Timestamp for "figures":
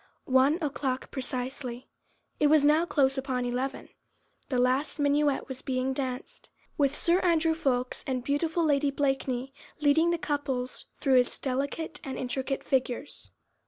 12.63-13.29